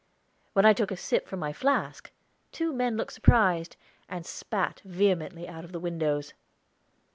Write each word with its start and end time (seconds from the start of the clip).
When 0.53 0.65
I 0.65 0.73
took 0.73 0.89
a 0.89 0.97
sip 0.97 1.27
from 1.27 1.39
my 1.41 1.53
flask, 1.53 2.09
two 2.51 2.73
men 2.73 2.97
looked 2.97 3.13
surprised, 3.13 3.75
and 4.09 4.25
spat 4.25 4.81
vehemently 4.83 5.47
out 5.47 5.63
of 5.63 5.73
the 5.73 5.79
windows. 5.79 6.33